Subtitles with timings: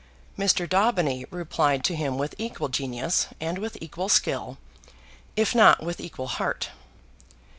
[0.35, 0.67] Mr.
[0.67, 4.57] Daubeny replied to him with equal genius, and with equal skill,
[5.35, 6.71] if not with equal heart.